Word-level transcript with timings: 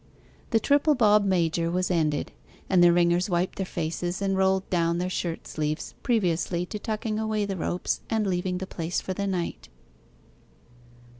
The 0.49 0.59
triple 0.59 0.95
bob 0.95 1.23
major 1.25 1.69
was 1.69 1.91
ended, 1.91 2.31
and 2.67 2.83
the 2.83 2.91
ringers 2.91 3.29
wiped 3.29 3.57
their 3.57 3.67
faces 3.67 4.19
and 4.19 4.35
rolled 4.35 4.67
down 4.71 4.97
their 4.97 5.11
shirt 5.11 5.45
sleeves, 5.45 5.93
previously 6.01 6.65
to 6.65 6.79
tucking 6.79 7.19
away 7.19 7.45
the 7.45 7.55
ropes 7.55 8.01
and 8.09 8.25
leaving 8.25 8.57
the 8.57 8.65
place 8.65 8.99
for 8.99 9.13
the 9.13 9.27
night. 9.27 9.69